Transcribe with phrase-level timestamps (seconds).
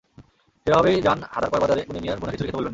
[0.67, 2.69] যেভাবেই যান হাদারপার বাজারে গনি মিয়ার ভুনা খিচুড়ি খেতে ভুলবেন না।